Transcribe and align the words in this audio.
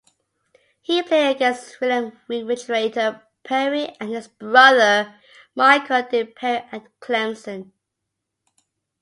He 0.81 1.03
played 1.03 1.35
against 1.35 1.79
William 1.79 2.17
"Refrigerator" 2.27 3.21
Perry 3.43 3.89
and 3.99 4.09
his 4.09 4.29
brother 4.29 5.13
Michael 5.53 6.01
Dean 6.09 6.33
Perry 6.35 6.67
at 6.71 6.87
Clemson. 6.99 7.71